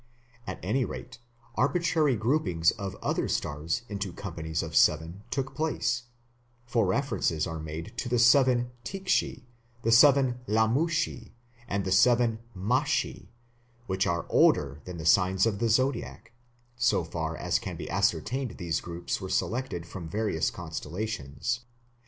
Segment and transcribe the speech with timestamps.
[0.47, 1.19] At any rate
[1.53, 6.05] arbitrary groupings of other stars into companies of seven took place,
[6.65, 9.45] for references are made to the seven Tikshi,
[9.83, 11.33] the seven Lumashi,
[11.67, 13.27] and the seven Mashi,
[13.85, 16.31] which are older than the signs of the Zodiac;
[16.75, 21.59] so far as can be ascertained these groups were selected from various constellations.